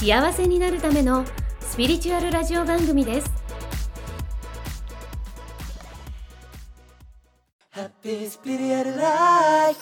[0.00, 1.26] 幸せになるための
[1.60, 3.30] スピリチュアルラジオ番組です。
[7.68, 9.80] ハッピースピリアルライフ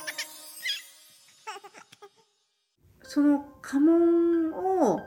[3.04, 4.54] その家紋
[4.90, 4.98] を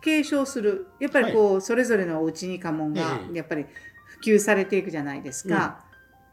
[0.00, 0.86] 継承する。
[1.00, 3.36] やっぱりこう、それぞれのお家に家紋がええ。
[3.38, 3.66] やっぱり
[4.04, 5.84] 普及されていくじゃないですか。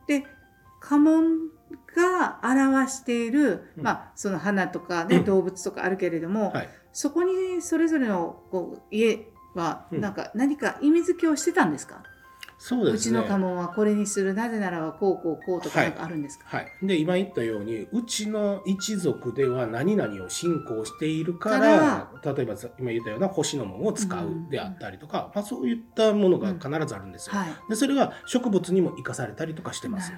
[0.06, 0.24] で
[0.82, 1.50] 家紋
[1.96, 3.84] が表している、うん。
[3.84, 5.26] まあその花とか、ねうん。
[5.26, 10.02] 動物とかあるけれども、はいそこにそれぞれのこう家はうん。
[10.02, 12.20] なんか何か意味付けをしてたんですか、う
[12.58, 13.22] そうですね。
[13.22, 15.90] ちの家紋はこれにするなぜならばこうこうこうとかはい。
[15.90, 24.50] なんかあるんですか、はい、で今言ったようにうちの一族では何々を信仰しているかから例えばさ今言ったような星の門を使ううん。
[24.50, 27.36] であったりとか、まあ、そういったものが必ずあるんですよ。
[27.36, 27.48] はい。
[27.70, 30.12] でそれが植物にも生かされたりとかしてます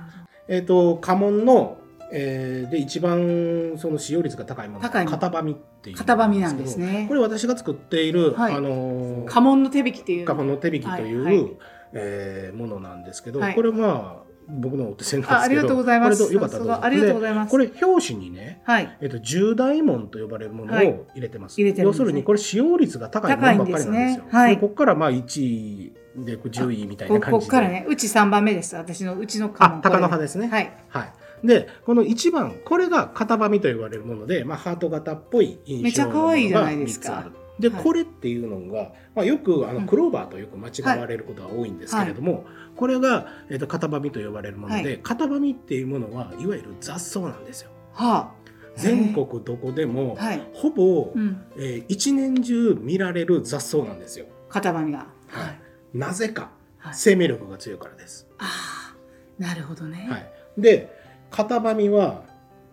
[0.47, 1.77] えっ、と家紋の、
[2.11, 4.79] えーで一番その使用率が高いもの。
[4.81, 7.05] が高い型紙っていう型紙なんですね。
[7.07, 8.53] これ私が作っている、はい。
[8.53, 10.25] あのー家紋の手引きっていう。
[10.25, 11.57] 家紋の手引きという、はいはい。
[11.93, 13.55] えーものなんですけど、はい。
[13.55, 16.23] これまあ僕のお手製なんですけどあありがとうございます。
[16.23, 17.47] これとよかったありがとうございます。
[17.47, 18.97] でこれ表紙にねはい。
[19.01, 20.87] えっと、重大門と呼ばれるものをはい。
[21.15, 21.59] 入れてます。
[21.59, 22.03] 入れてるんですね。
[22.03, 23.93] 要するにこれ使用率が高いものばっかりなんですよ。
[23.93, 24.27] すね。
[24.31, 24.59] はい。
[24.59, 27.45] ここからまあ1位でこう10位みたいこな感じで。
[27.45, 27.85] こっからね。
[27.87, 28.75] うち3番目です。
[28.75, 30.47] 私のうちの家あ紋、鷹の葉ですね。
[30.47, 30.71] はい。
[30.89, 31.13] はい。
[31.43, 37.09] で、この1番、これが型紙と言われるもので、まあ、ハート型っぽい印象めちゃ可愛いじゃないですか。
[37.09, 37.69] のものが三つある。
[37.69, 37.83] で、はい。
[37.83, 44.99] これっていうのが、まあ、よくあうんのクローバーとよく間違われることが多いんですけれども、これが、えっと型紙と呼ばれるもので、はい。
[45.03, 47.71] 型紙っていうものはいわゆる雑草なんですよ。
[47.93, 48.41] はあ。
[48.77, 54.25] 全国どこでも、はい、ほぼ、うん、えー一年中見られる雑草なんですよ。
[54.49, 55.07] 型紙が。
[55.27, 55.49] は
[55.93, 55.97] い。
[55.97, 56.93] なぜかはい。
[56.95, 58.27] 生命力が強いからです。
[58.39, 61.00] ああなるほどね、はい、で
[61.31, 62.23] 型紙は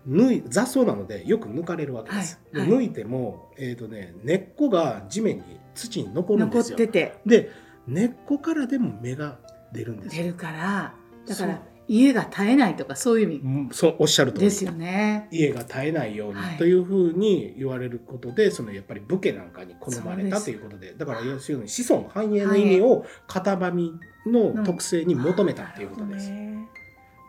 [0.06, 2.40] 縫い雑草なのでよく抜かれるわけです。
[2.52, 2.70] はいはい。
[2.70, 6.76] で抜いても、えーとね、根っこが地面に土に残るん残っですよ。
[6.78, 7.14] てて。
[7.26, 7.50] で
[7.86, 9.38] 根っこからでも芽が
[9.72, 10.22] 出るんですよ。
[10.22, 10.94] 出るから
[11.26, 13.42] だから家が絶えないとかそういう意味。
[13.44, 14.44] うんそうおっしゃる通り。
[14.44, 15.28] ですよね。
[15.30, 16.56] 家が絶えないようにはい。
[16.56, 20.94] というふうに言われることで、そのやっぱり武家なんかに好まれたということで。
[20.94, 23.92] だから要するに子孫繁栄の意味を型紙
[24.26, 26.30] の特性に求めたっていうことです。
[26.30, 26.77] なるほどね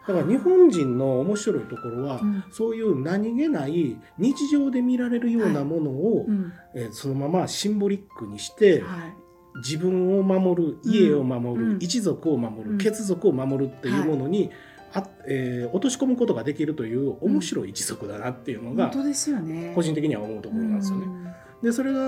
[0.10, 2.44] だから日本人の面白いところは、うん。
[2.50, 6.52] そういう何気ない日常で見られるようなものを、うん。
[6.74, 9.14] えーそのままシンボリックにして、はい。
[9.58, 11.78] 自分を守る家を守る、うん。
[11.80, 12.78] 一族を守る、うん。
[12.80, 14.50] 血族を守るっていうものに、
[14.94, 19.74] あえー落とし込むことができるという面白い一族だなっていうのが、本当ですよね。
[19.76, 21.06] 個人的には思うところなんですよね。
[21.62, 22.00] うんでそれが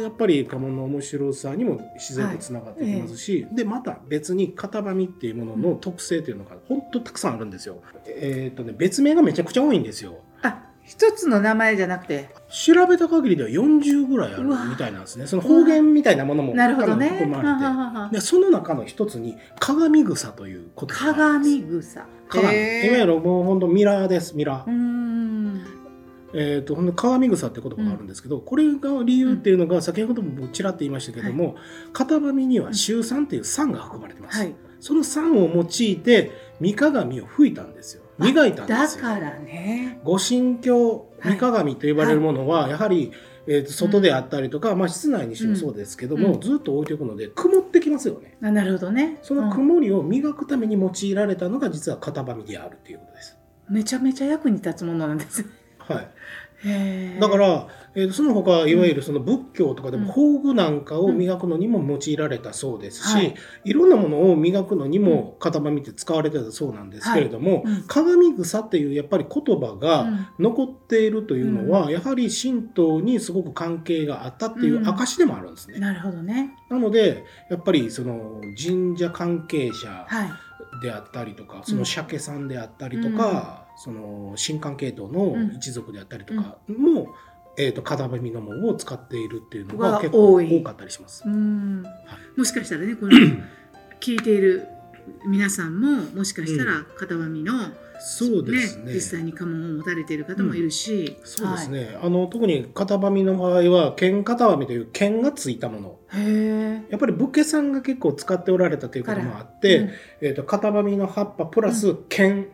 [0.00, 7.82] やっぱり家紋の面白さにも自然とつながってきますし、でまた別に型紙っていうものの特性というのが本当たくさんあるんですよ。
[8.06, 10.20] えっ、とね別名がめちゃくちゃ多いんですよ。
[10.42, 12.30] あ一つの名前じゃなくて？
[12.48, 15.26] 調べた限りでは40ぐらいあるみたいなんですね。
[15.26, 17.08] その方言みたいなものもなるほどね。
[17.08, 22.06] 多分含まれてははははでその中の一つに鏡草という言葉があるんです鏡草。
[22.28, 22.54] 鏡。
[22.54, 22.92] いへー。
[22.92, 25.13] わゆるもう本当ミラーですミラー、うーん
[26.36, 31.56] えー、とほんで鏡草って言葉があるんですけど、これが理由っていうのが先ほどもちらっと言いましたけども、
[31.92, 34.54] 型紙には臭酸っていう酸が含まれてます、はい。
[34.80, 38.02] その酸を用いて三鏡を吹いたんですよ。
[38.18, 39.02] 磨いたんですよ。
[39.02, 40.00] だからね。
[40.04, 43.12] 御神教はい三鏡と呼ばれるものはやはり、
[43.46, 46.40] えーと外であったりとか、まあ、室内にしてもそうですけども、うん。
[46.40, 48.36] ずっと置いておくので曇ってきますよね。
[48.42, 49.18] あなるほどね。
[49.22, 53.38] そのうん曇りを磨くために用いられたのが実は型紙であるということです。
[53.68, 55.44] めちゃめちゃ役に立つものなんです
[55.88, 60.08] はい、だから、えーとその他いわゆるその仏教とかでもうん。
[60.08, 63.34] 宝具なんかを磨くのにも用いられたそうですし、はい。
[63.64, 67.84] い、ろんなものを磨くのにも型紙って使われてたそうなんですけれども、うん。
[67.86, 70.28] 鏡草っていうやっぱり言葉うがん。
[70.40, 75.78] 残っているというのは、やはり神道にすごく関係があったっていう証でもあるんですね。
[75.78, 76.56] なるほどね。
[76.70, 80.30] なのでやっぱりその神社関係者はい。
[80.82, 87.14] であったりとか、その鮭さんであったりとか、その新関系統の一族であったりとかも、
[87.56, 91.22] えー、と型紙のものを使っているっていうのがが結構多かったりします。
[91.26, 91.30] う。
[91.30, 91.82] ん。
[91.82, 93.12] はもしかしたらねこの
[94.00, 94.68] 聞いている
[95.26, 97.52] 皆さんももしかしたら型紙の、
[98.00, 98.94] そうですね。
[98.94, 105.98] 実際に家紋を持たれている方もいるし、そうですね、あの特に型紙の場合は剣型紙という剣がついたもの。
[106.08, 109.90] はい、へえやっぱり武家さんが結構使っておられたということもあって、うん。
[110.20, 112.48] えー、と型紙の葉っぱプラス剣はい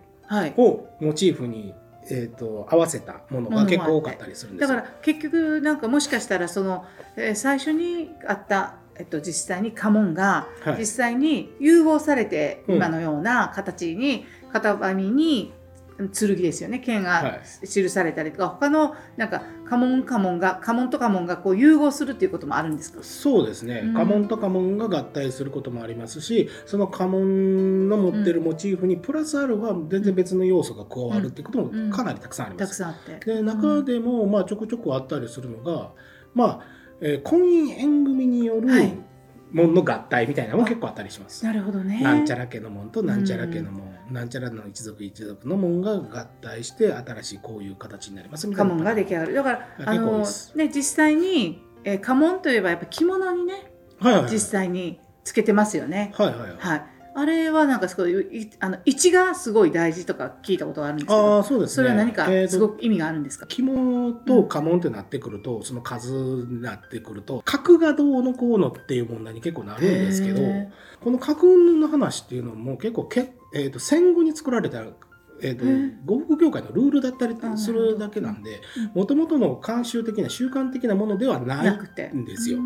[0.56, 1.74] をモチーフに、
[2.10, 4.76] えー、と合わせたものが結構多かったりするんですよ。
[4.76, 6.84] だから結局なんかもしかしたらその、
[7.16, 10.80] えー最初にあった、えっと、実際に家紋がはい。
[10.80, 12.76] 実際に融合されてうん。
[12.76, 15.52] 今のような形に型紙に
[16.08, 17.66] 剣ですよね剣はがい。
[17.68, 23.02] 記されたりとか他のなんか家紋家紋が家紋と家紋がこう融合するっていうこともあるんですか？
[23.02, 23.94] そうですね、うん。
[23.94, 32.68] 家紋と家紋が合体することもありますしその家紋の持ってるモチーフにプラスアルファ全然別の要素が加わるっていうこともかなりたくさんあります。
[32.68, 33.34] たくさんあって。
[33.34, 35.92] で中でもまあちょこちょこあったりするのが、
[36.34, 36.60] まあ
[37.00, 38.98] えー婚姻縁組によるはい。
[39.52, 41.44] 門の合体みたいなのも結構あったりします。
[41.44, 42.00] なるほどね。
[42.00, 49.34] なんちゃら家の門となんちゃら家の門、なんちゃらの一族一族の門が合体して新しいこういう形になりますみたいな家紋が出来上がる。
[49.34, 50.18] だからあの
[50.54, 56.12] ね実際に、えー家紋といえばやっぱ着物にねはいはいはい実際につけてますよね。
[56.16, 56.86] はいはいはいはい。
[57.12, 63.46] あれはなんかすごいいあの位置がすごい大事とか聞いたことがあるんですけあど、あそうですねそれは何かすごく意味があるんですか？
[63.46, 70.70] 着物と家紋ってなってくると、その数になってくると格がどうのこうのっていう問題に結構なるんですけどへ
[71.02, 74.84] この格運の話っていうのも結構け、えー、と戦後に作られた、
[75.42, 75.64] えー、と
[76.06, 78.60] 呉服業界のルールだったりあするだけなんで
[78.94, 79.00] うん。
[79.00, 82.58] もともとの慣習的な習慣的なものではなないんですよ。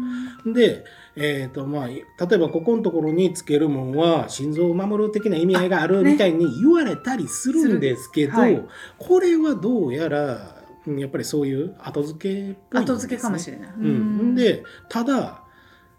[0.44, 0.48] う。
[0.50, 0.52] ん。
[0.52, 0.84] で、
[1.16, 2.02] えーとまあ、例
[2.32, 8.62] えばここのところにつけるもんは心臓を守る的な意味合いがあるみたいに言われたりするんですけど、するはい。
[8.98, 13.70] これはどうやらうんやっぱりそういう後付けっぽいね、後付けかもしれない。
[13.70, 15.42] うん、でただ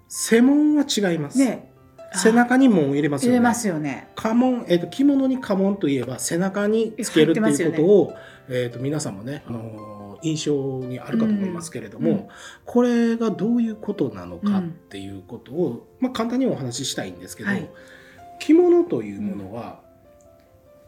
[0.08, 1.72] 背紋は違います、ね
[2.14, 4.08] 背中に紋を入れますよね入れますよね。
[4.16, 8.14] 家紋、えー、と着物に家紋といえば背中につけるっていうことを、
[8.50, 12.28] えー、と皆さんもね、あのー印象にあるかと思いますけれども、うんうん
[12.66, 17.70] これがどういうことなのかっていうことを、まあ、簡単にお話ししたいんですけど、はい
[18.40, 19.80] 着物というものは、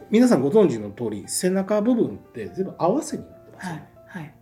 [0.09, 4.17] 皆さんご存知の通り背中部分って全部合わせになってますよはねい。
[4.19, 4.33] はい。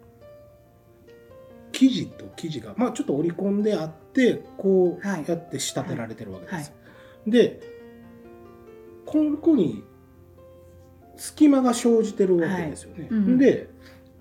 [1.76, 6.54] 生地と生地が、まあ、ちょっと織り込んであってこうはいやって仕立てられてるわけです。
[6.54, 6.86] はい
[7.28, 7.60] で
[9.06, 9.84] ここに
[11.16, 13.04] 隙間が生じてるわけですよね。
[13.04, 13.70] はいうんで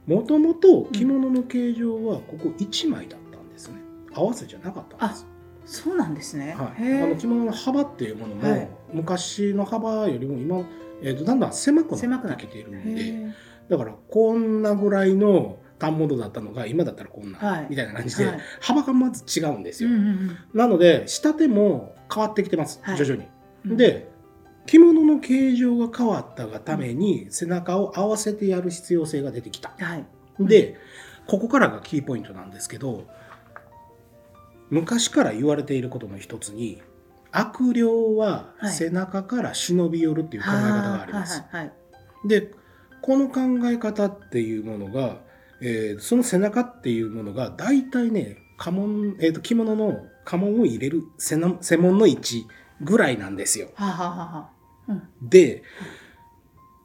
[0.07, 3.77] もともと着物の形状はここ1枚だったんですね。
[4.13, 5.27] 合わせじゃなかったんです。
[5.65, 6.55] そうなんですね。
[6.59, 10.65] はい、あの着物の幅っていうものも、はい昔の幅よりも今、
[11.03, 13.33] えー、とだんだん狭くなってきているへんでー
[13.69, 19.91] だからこんなぐらいの反物だったのが今だったらこんな、はいみたいな感じで、はい幅がまず違うんですよ。
[19.91, 23.29] うんうんなので仕立ても変わってきてます、はい徐々に。
[23.67, 23.77] うん。
[23.77, 24.09] で
[24.67, 29.73] 着物の形状が変わったがために背中を合わせてやる必要性が出てきた。
[29.79, 30.07] はい。
[30.41, 30.77] で
[31.27, 33.05] ここからがキーポイントなんですけど
[34.71, 36.83] 昔から言われていることの一つに
[37.31, 41.43] 悪霊ははい背中から忍び寄るっていう考え方があります。
[42.27, 42.51] で
[43.05, 45.19] この考え方っていうものが、
[45.65, 52.47] えーその背中っていうものが大体ね家紋、えーと着物の家紋を入れる背の背紋の位置
[52.81, 53.71] ぐらいなんですよ。
[53.75, 54.51] はあはあは。
[54.89, 55.03] うん。
[55.23, 55.63] で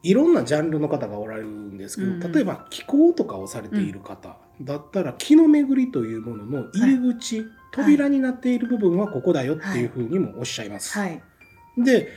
[0.02, 10.98] いろんなジャンルの方がおられるんですけど、うんうん例えば気候とかをされている方だったら気の巡りというものの入り口、扉になっている部分はここだよっていうふうにもおっしゃいます。
[10.98, 11.22] はい。
[11.78, 12.10] で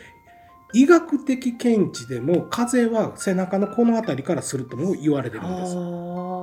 [0.75, 5.75] 医学的見地でも風は背中のこの辺りからするとも言われてるんです。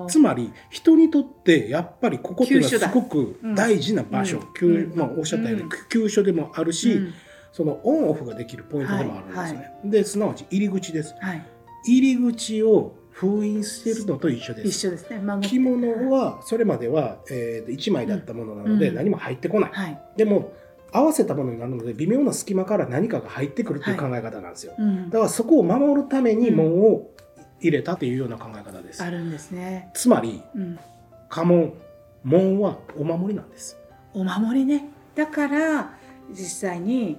[0.05, 7.13] あつまり人にとってやっぱりここっていうのはすごく大事な場所、うん急うんまあ、おっしゃったようにうん急所でもあるし、うん
[7.51, 9.71] そのオンオフができるポイントでもあるんですね。
[9.83, 11.15] はで、すなわち入り口です。
[11.19, 11.45] はい。
[11.85, 14.87] 入り口を封印しているのと一緒で一す。
[14.87, 15.21] 緒ですね。
[15.41, 19.71] 着物はそれまでは、えー、1枚だったものなのでうん何も入ってこない。
[19.73, 19.99] はい。
[20.15, 20.53] でも
[20.91, 24.73] 合わせたものになるので微妙な隙間から何かが入ってくるっていう考え方なんですよ。
[24.77, 25.19] うんだ。
[25.19, 27.09] からそこを守るためにうん門を
[27.61, 29.03] 入れたっていうような考え方です。
[29.03, 29.89] あるんですね。
[29.93, 30.79] つまりうん。
[31.29, 31.73] 家紋
[32.23, 33.77] 門はお守りなんです。
[34.13, 34.89] お守りね。
[35.15, 35.93] だから
[36.31, 37.17] 実際に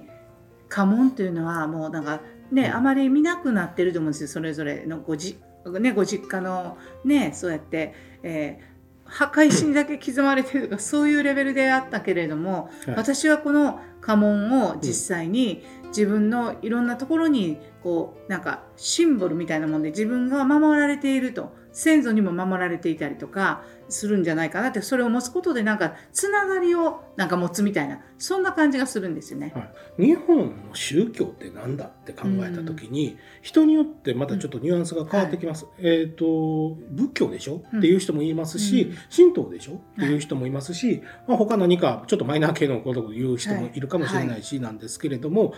[0.69, 2.21] 家紋というのはもうなんか
[2.51, 4.27] ね、うんあまり見なくなってると思うんですよ。
[4.27, 5.39] それぞれのごじ
[5.79, 7.93] ねご実家のねそうやって。
[8.23, 8.71] えー
[9.11, 12.95] 墓石にだけ刻まれてるとかそういうレベルであったけれども、はい。
[12.95, 29.53] 私はこの家紋を実際に自分のいろんなところにこうなんかシンボルみたいなもんで自分が守られていると先祖にも守られていたりとかするんじゃないかなってそれを持つことでなんかつながりをなんか持つみたいなそんな感じがするんですよね。
[29.97, 35.65] 日本の宗教って何だって考えた時に、人によってまたちょっとニュアンスが変わってきます。
[35.79, 37.79] えっ、と仏教でしょ、うん。
[37.79, 38.97] っていう人もいますし、うん。
[39.15, 39.73] 神道でしょ？
[39.73, 45.53] っていう人もいますし、まあ、他何かちょっとマイナー系のことを言う人もいるかもしれないしなんですけれども、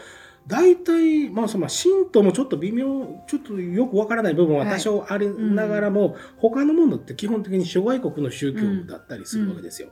[0.48, 2.86] 大体、まあ、そのまあ神道もちょっと微妙
[3.28, 9.90] ちょっとよくわからない部分は多少ありながらも、他のものって基本的に諸外国の宗教だったりするわけですよ。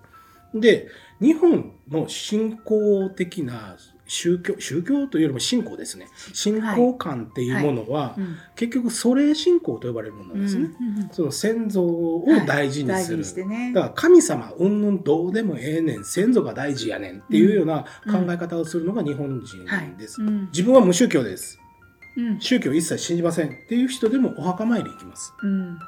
[0.54, 0.90] で
[1.22, 3.78] 日本の信仰的な
[4.12, 6.10] 宗教宗教というよりも信仰ですね。
[6.34, 8.36] 信仰観っていうものは、うん。
[8.58, 10.70] 結局祖霊信仰と呼ばれるものなんですね。
[11.14, 13.20] その先祖を大事にする。
[13.20, 13.72] にしてね。
[13.74, 20.22] だから神様うんぬんどうでもええねん先祖が大事やねんっていうような考え方をするのが日本人です。
[20.22, 20.48] うん。
[20.48, 21.58] 自分は無宗教です。
[22.18, 22.42] うん。
[22.42, 25.34] 宗教一切信じませんっていう人でもお墓参り行きます。
[25.42, 25.80] うん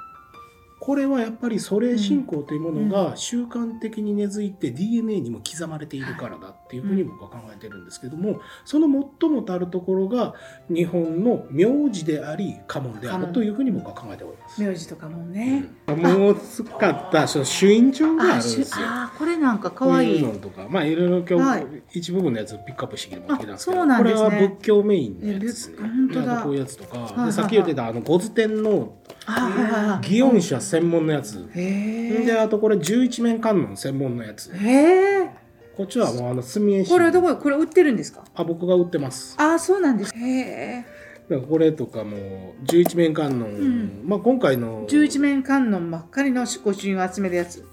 [0.83, 8.87] これはやっぱり祖霊信仰というものが習慣的に根付いて DNA にも刻まれているからだっていうふうに僕は考えてるんですけどもその
[9.21, 10.33] 最もたるところが
[10.67, 14.61] 日本の名字であり家紋であるというふうに僕は考えております。
[14.61, 15.69] 名字とかもね。
[15.87, 16.01] うん。
[16.01, 18.85] もう使ったその朱印帳があるんしですよ。
[18.85, 20.21] あーこれなんか可愛い。
[20.21, 21.65] のとか、まあいろいろ今日、はい。
[21.93, 24.21] 一部分のやつをピックアップしてきてもらってたんですけど、あそうなんですね。
[24.21, 25.41] これは仏教メインのやつ。
[25.43, 25.77] ですね。
[25.79, 26.41] 本当だ。
[26.41, 31.49] こういうやつとか、いはさっき言ってたあの五図天の祇園社専門のやつ。
[31.55, 34.57] へであとこれ十一面観音専門のやつえ。
[34.57, 35.29] へえ。
[35.75, 38.23] こっちはもうあの住江市これはどここれ売ってるんですか？
[38.35, 39.35] あ僕が売ってます。
[39.39, 40.13] あーそうなんです。
[40.15, 40.85] へえ。
[41.29, 47.65] だからこれとかも十一面観音、んまあ今回の十一面観音ばっかりの御朱印を集めるやつ。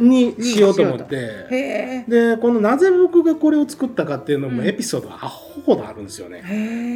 [0.00, 1.06] にしようと思っへて。
[1.50, 2.04] え。
[2.08, 6.42] でこのなぜ僕がこれを作ったかっていうのもうんエピソードがアホほどあるんですよね。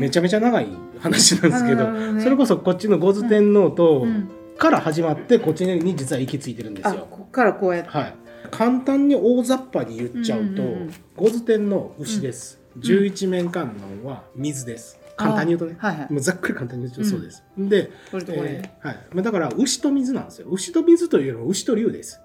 [0.01, 0.69] めちゃめちゃ長い
[1.01, 4.31] 話なんですけど、それこそこっちの五図天皇と、うん。
[4.59, 7.07] から始まってこっちに実は行き着いてるんですあよ。
[7.09, 7.91] こっからこうやって。
[7.91, 8.15] はい、
[8.51, 16.13] 簡単に大雑把に言っちゃうと、うんうんうん五図天皇牛です、十一面観音は水です簡単に言うとね、あはいはい。
[16.13, 18.49] もうざっくり簡単に言うとそうです、で、これとこれ。
[18.51, 22.21] えーはいまあ、だから牛と水なんですよ牛と水というよりも牛と竜です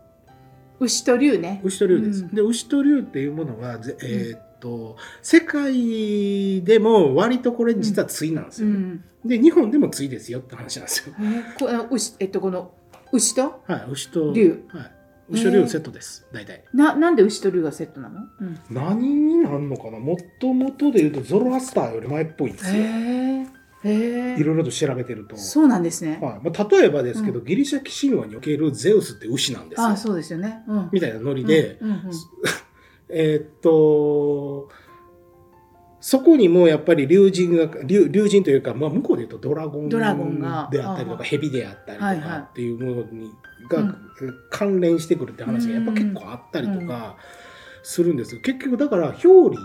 [0.79, 1.61] 牛と竜ね。
[1.63, 9.03] 牛と竜です、うんで牛と竜っていうものはぜえーっと世界でも割とこれ実は対なんですよ、うん。
[9.25, 12.71] で日本でも対ですよって話なんですよえーこあ牛えっとこの
[13.11, 13.61] 牛と？
[13.67, 14.91] はい牛と竜はい、
[15.29, 18.21] 牛と竜のセットです、大体ななんで牛と竜がセットなの？
[18.41, 18.59] うん。
[18.71, 19.99] 何になんのかな？
[19.99, 22.83] もともとで言うとゾロアスターより前っぽいんですよへえ。
[22.83, 23.47] へえ。
[24.37, 26.19] いろいろと調べてると、そうなんですね。
[26.21, 26.39] はい。
[26.43, 29.87] まあ、例えばですけど、ギリシャ神話におけるゼウスって牛なんですよ。
[29.87, 30.63] あそうですよね。
[30.67, 30.89] うん。
[30.91, 32.01] みたいなノリで、うんうんうん。
[33.09, 34.69] えーっと
[35.99, 43.31] そこにもやっぱり竜神が竜竜神というか、まあ、向こうで言うとドラゴンドラゴンがであったりとあか蛇であったりとかっていうものに
[43.69, 43.95] が、うん。
[44.49, 46.87] 関連してくるって話がやっぱ結構あったりとうん。
[46.87, 47.15] か
[47.83, 48.41] するんですよ。
[48.41, 49.57] 結局だから表裏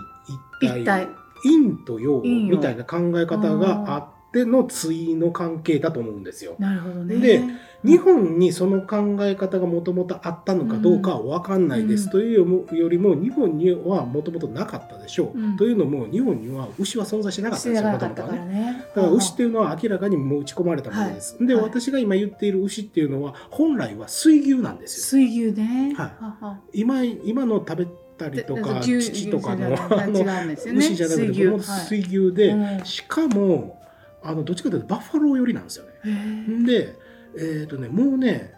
[0.61, 1.09] 一体。
[1.43, 6.55] 陰と陽みたいな考え方があっての対の関係だと思うんですよ。
[6.59, 7.15] なるほどね。
[7.17, 7.43] で
[7.83, 18.85] 日本にその考え方がもともとあったのかどうかは分かんないです、うんというよりも日本にはもともとなかったでしょう、うんというのも日本には牛は存在してなかったんですよもともとはね。
[18.95, 21.37] だから牛っていうのは明らかにもう打ち込まれたものです。
[21.39, 25.21] で、はい私が今言っている牛っていうのは本来は水牛なんですよ。
[25.21, 25.93] 水牛ね。
[25.95, 30.53] はいはは今今の食べたりとかで乳とかの牛あの。
[30.77, 31.63] 牛じゃなくて水牛。
[31.63, 33.78] 水牛で、うんしかも
[34.23, 36.65] あのどっちかというとバッファロー寄りなんですよね。
[36.65, 36.95] で、
[37.37, 38.53] えーとね、もうね、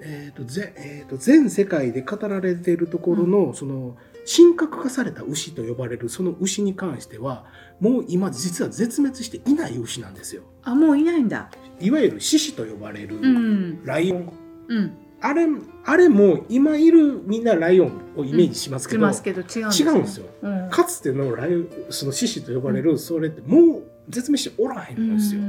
[0.00, 3.96] えーとぜえーと全世界で語られているところの,、その
[4.30, 7.46] 神格化された牛と呼ばれるその牛に関しては
[7.80, 10.42] もう今実は絶滅していない牛なんですよ。
[10.62, 11.50] あもういないんだ。
[11.80, 14.32] いわゆる獅子と呼ばれるうんライオン。
[14.68, 14.92] うん。
[15.20, 15.46] あれ
[15.86, 20.26] あれも今いるみんなライオンをイメージしますけど、違うんですよ。
[20.42, 21.50] うんかつてのライ
[21.88, 25.40] その獅子と呼ばれるそれってもう絶滅しておらへんですよ。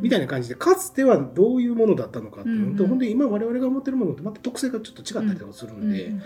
[0.00, 6.22] みたいな感じでかつてはどういうものだったのかっていうのと、うんうんほんで今我々が思ってるものとまた特性がちょっと違ったりとかするんで、うん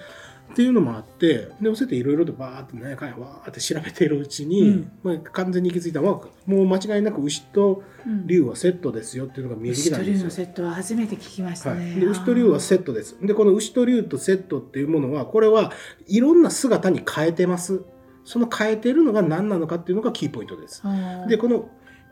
[0.52, 10.30] っていうのもあってでそうやっていろいろとバーってねかんやわーって調べてるうちに、うんまあ、完全に気づいたのはもう間違いなく牛とうん竜はセットですよっていうのが見えてき牛と竜のたんですよ。
[10.30, 11.94] セットは初めて聞きましたはい、ね。
[11.96, 13.16] で牛と竜はセットです。
[13.22, 15.72] でこの牛と竜とセットっていうものはこれは
[16.06, 17.82] いろんな姿に変えてます。
[18.24, 20.82] その変えてるのが何なのかっていうのがキーポイントです。
[21.28, 21.68] でこの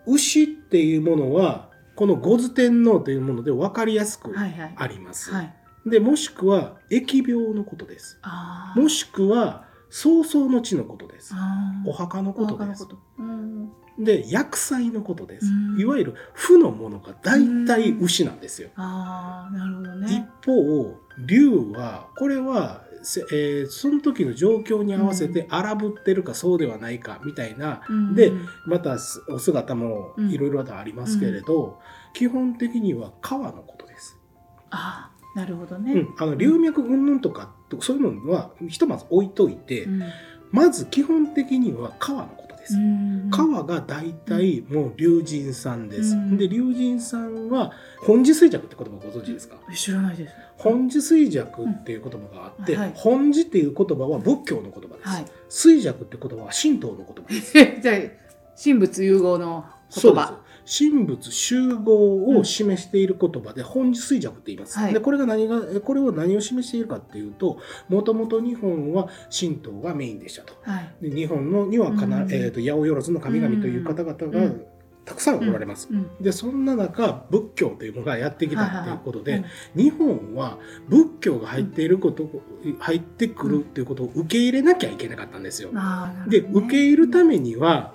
[0.07, 5.33] 牛っていうものはこの五図天皇というもので分かりやすくはいはいあります。
[5.33, 5.55] はい。
[5.87, 8.21] でもしくは疫病のことです。
[8.77, 11.35] もしくは早々の地のことです。
[11.87, 12.87] お墓のことです
[13.99, 20.29] で薬剤のことですうんいわゆる負のものが大体牛なんですよああなるほど一ね。
[20.45, 27.83] 方竜はこれはせえーその時の状況に合わせて荒ぶってるかそうではないかみたいな。
[27.89, 28.15] うん。
[28.15, 28.33] で
[28.67, 30.31] またすお姿もうん。
[30.31, 31.81] いろいろとありますけれど、
[32.15, 34.19] 基本的には川のことです。
[34.71, 35.93] ああなるほどね。
[35.93, 40.03] うん、あの流脈云々とかとそういうのはひとまず置いといて、うん。
[40.51, 42.75] まず基本的には川のことです。
[42.75, 46.15] うん川が大体もう龍神さんです。
[46.15, 49.57] うんで龍神さんは本地衰弱って言葉ご存知ですか？
[49.71, 50.35] え知らないです。
[50.57, 55.09] 本地衰弱っていう言葉があって、本地っていう言葉は仏教の言葉です。
[55.09, 55.25] はい。
[55.49, 57.53] 衰弱って言葉は神道の言葉です。
[57.83, 57.97] じゃあ
[58.63, 59.65] 神仏融合の
[59.95, 60.43] 言葉。
[60.65, 64.79] 神仏集合を示している言葉で本地衰弱って言います。
[64.79, 67.59] はいでこれが何がこれを何を示しているかっていうと
[67.89, 70.55] もともと日本は神道がメインでしたと。
[70.63, 71.11] はい。
[71.11, 74.63] で日本のにはかな、うんえー、と八百万の神々という方々うがん
[75.05, 75.89] たくさんおられます。
[75.91, 80.59] うんでそんな中仏教というものがやってきたっていうことで、はいはい日本は
[80.89, 82.29] 仏教が入っていること、
[82.79, 85.71] 入ってくるっていうことを受け入れなきゃいけなかったんですよ。
[86.29, 87.95] で受け入れるためには、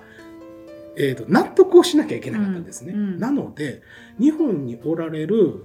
[1.00, 2.92] えー、と納得をしなきゃいけなかったんですね。
[2.92, 3.82] うんうんなので
[4.18, 5.64] 日本におられる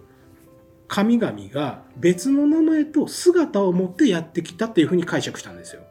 [0.88, 5.82] 神々が別の名前と姿を持ってやってきたっていうふうに解釈したんですよ。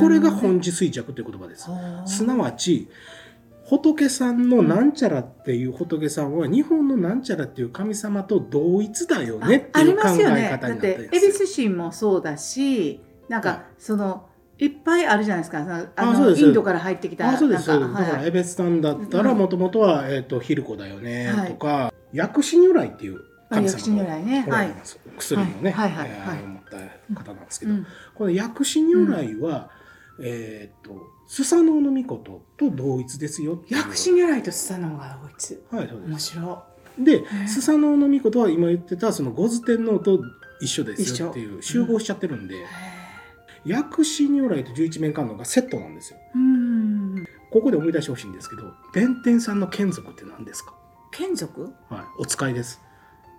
[0.00, 1.68] これが本地衰弱という言葉です。
[1.68, 2.88] はあすなわち
[3.64, 10.48] 仏さんのなんちゃらっていう仏さんは日本のなんちゃらっていう神様と同一だよねっていう考えますよね。
[10.48, 11.30] 方になっだっててるんですよ。
[11.30, 14.33] 恵比寿神もそうだし、なんか、はいそのい
[14.66, 15.58] っぱいあるじゃないですか。
[15.96, 17.66] あのインドから入ってきたあそうです。
[17.66, 17.86] だか。
[17.86, 19.38] らはいエベスさんだったらうん。
[19.38, 21.48] もともとは、えー、とヒルコだよねはい。
[21.48, 23.20] とか、薬師如来っていう
[23.50, 24.40] あ神薬師如様が来ね。
[24.40, 24.68] はいおられ。
[24.68, 25.90] ます、薬のね、はい。
[25.90, 26.10] はい。
[26.10, 26.62] は持っ
[27.14, 27.86] た方なんですけど、うん。
[28.14, 29.70] この薬師如来は、
[30.22, 35.58] えっ、とスサノオノミコトと同一ですよ薬師如来とスサノオが同一。
[35.70, 36.10] はいそうです。
[36.10, 36.62] 面白
[36.98, 37.48] でー。
[37.48, 40.20] スサノオノミコトは今言ってたその五頭天皇と
[40.60, 42.54] 一緒ですよっていう集合しちゃってるんで、
[43.66, 46.18] 薬師如来と十一面観音がセットなんですよ。
[47.50, 50.74] ここで思い出してほしいんですけど弁天さんの眷属って何ですか？
[51.12, 51.72] 眷属？
[51.88, 52.80] はいお使いです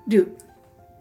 [0.07, 0.35] 竜。